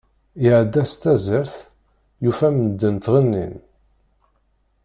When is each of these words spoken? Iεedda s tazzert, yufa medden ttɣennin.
Iεedda 0.45 0.83
s 0.91 0.93
tazzert, 1.01 1.55
yufa 2.23 2.47
medden 2.55 2.95
ttɣennin. 2.97 3.55